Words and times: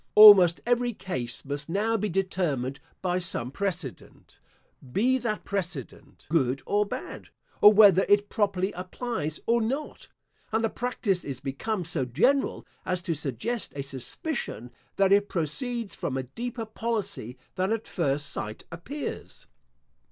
Almost 0.15 0.61
every 0.65 0.93
case 0.93 1.45
must 1.45 1.69
now 1.69 1.95
be 1.95 2.09
determined 2.09 2.79
by 3.03 3.19
some 3.19 3.51
precedent, 3.51 4.39
be 4.91 5.19
that 5.19 5.45
precedent 5.45 6.25
good 6.27 6.63
or 6.65 6.87
bad, 6.87 7.29
or 7.61 7.71
whether 7.71 8.01
it 8.09 8.27
properly 8.27 8.71
applies 8.71 9.39
or 9.45 9.61
not; 9.61 10.07
and 10.51 10.63
the 10.63 10.71
practice 10.71 11.23
is 11.23 11.39
become 11.39 11.85
so 11.85 12.03
general 12.03 12.65
as 12.83 13.03
to 13.03 13.13
suggest 13.13 13.73
a 13.75 13.83
suspicion, 13.83 14.71
that 14.95 15.11
it 15.11 15.29
proceeds 15.29 15.93
from 15.93 16.17
a 16.17 16.23
deeper 16.23 16.65
policy 16.65 17.37
than 17.53 17.71
at 17.71 17.87
first 17.87 18.25
sight 18.31 18.63
appears. 18.71 19.45